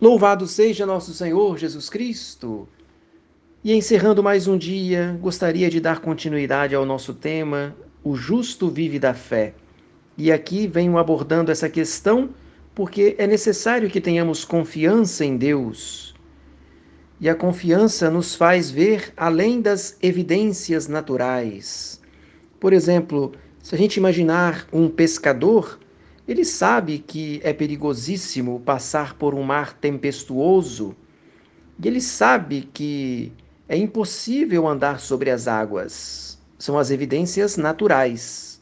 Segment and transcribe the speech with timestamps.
[0.00, 2.68] Louvado seja nosso Senhor Jesus Cristo!
[3.64, 7.74] E encerrando mais um dia, gostaria de dar continuidade ao nosso tema,
[8.04, 9.54] O Justo Vive da Fé.
[10.16, 12.30] E aqui venho abordando essa questão
[12.76, 16.14] porque é necessário que tenhamos confiança em Deus.
[17.20, 22.00] E a confiança nos faz ver além das evidências naturais.
[22.60, 25.76] Por exemplo, se a gente imaginar um pescador,
[26.28, 30.94] ele sabe que é perigosíssimo passar por um mar tempestuoso
[31.82, 33.32] e ele sabe que
[33.66, 36.38] é impossível andar sobre as águas.
[36.58, 38.60] São as evidências naturais.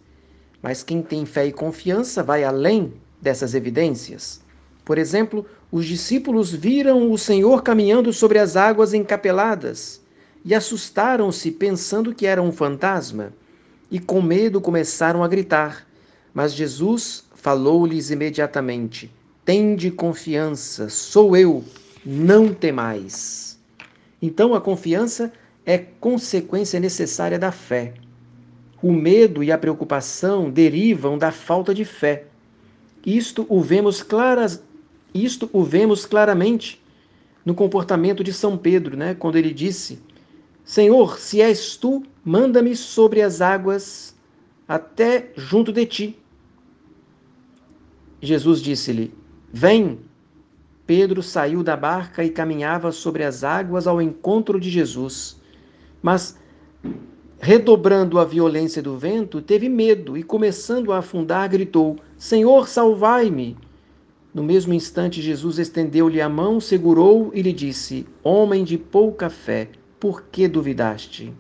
[0.62, 4.41] Mas quem tem fé e confiança vai além dessas evidências.
[4.84, 10.01] Por exemplo, os discípulos viram o Senhor caminhando sobre as águas encapeladas
[10.45, 13.33] e assustaram-se pensando que era um fantasma
[13.91, 15.84] e com medo começaram a gritar.
[16.33, 19.09] Mas Jesus falou-lhes imediatamente:
[19.45, 21.62] Tende confiança, sou eu,
[22.05, 23.56] não temais.
[24.20, 25.33] Então a confiança
[25.64, 27.94] é consequência necessária da fé.
[28.83, 32.25] O medo e a preocupação derivam da falta de fé.
[33.06, 34.60] Isto o vemos claras,
[35.14, 36.83] isto o vemos claramente
[37.44, 40.00] no comportamento de São Pedro, né, quando ele disse:
[40.64, 44.16] Senhor, se és tu, manda-me sobre as águas
[44.66, 46.19] até junto de ti.
[48.27, 49.14] Jesus disse-lhe:
[49.52, 50.00] Vem.
[50.86, 55.41] Pedro saiu da barca e caminhava sobre as águas ao encontro de Jesus.
[56.00, 56.38] Mas,
[57.41, 63.56] redobrando a violência do vento, teve medo e, começando a afundar, gritou: Senhor, salvai-me!
[64.32, 69.70] No mesmo instante, Jesus estendeu-lhe a mão, segurou e lhe disse: Homem de pouca fé,
[69.98, 71.34] por que duvidaste?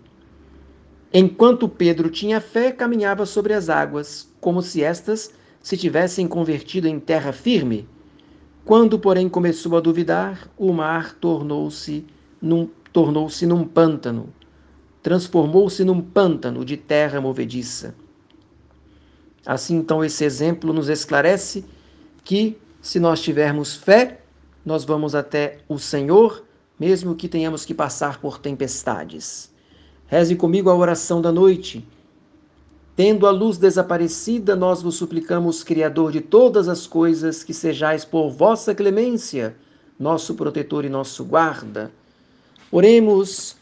[1.12, 5.32] Enquanto Pedro tinha fé, caminhava sobre as águas, como se estas
[5.66, 7.88] se tivessem convertido em terra firme.
[8.64, 12.06] Quando, porém, começou a duvidar, o mar tornou-se
[12.40, 14.32] num, tornou-se num pântano,
[15.02, 17.96] transformou-se num pântano de terra movediça.
[19.44, 21.64] Assim, então, esse exemplo nos esclarece
[22.22, 24.20] que, se nós tivermos fé,
[24.64, 26.44] nós vamos até o Senhor,
[26.78, 29.52] mesmo que tenhamos que passar por tempestades.
[30.06, 31.84] Reze comigo a oração da noite.
[32.96, 38.30] Tendo a luz desaparecida, nós vos suplicamos, Criador de todas as coisas, que sejais por
[38.30, 39.54] vossa clemência,
[40.00, 41.92] nosso protetor e nosso guarda.
[42.72, 43.54] Oremos.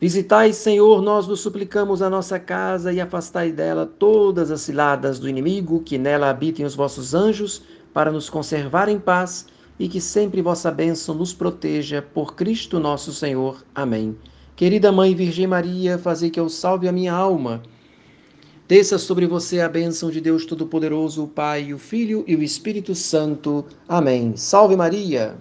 [0.00, 5.28] Visitai, Senhor, nós vos suplicamos a nossa casa e afastai dela todas as ciladas do
[5.28, 7.60] inimigo, que nela habitem os vossos anjos,
[7.92, 9.46] para nos conservar em paz
[9.80, 12.00] e que sempre vossa bênção nos proteja.
[12.00, 13.64] Por Cristo nosso Senhor.
[13.74, 14.16] Amém.
[14.54, 17.60] Querida Mãe Virgem Maria, fazei que eu salve a minha alma
[18.66, 22.94] Desça sobre você a bênção de Deus Todo-Poderoso, o Pai, o Filho e o Espírito
[22.94, 23.62] Santo.
[23.86, 24.32] Amém.
[24.36, 25.32] Salve Maria!